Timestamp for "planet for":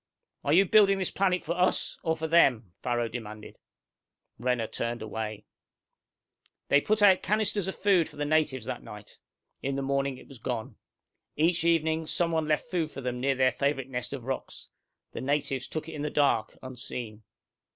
1.11-1.51